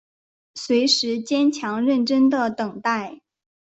[0.55, 3.21] 随时坚强认真的等待